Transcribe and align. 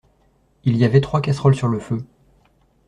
Il 0.63 0.77
y 0.77 0.83
avait 0.83 0.99
trois 0.99 1.21
casseroles 1.21 1.53
sur 1.53 1.67
le 1.67 1.77
feu. 1.79 2.03